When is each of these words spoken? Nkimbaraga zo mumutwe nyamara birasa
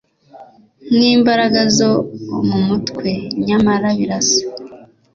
Nkimbaraga 0.95 1.61
zo 1.77 1.91
mumutwe 2.47 3.09
nyamara 3.45 3.87
birasa 3.97 4.41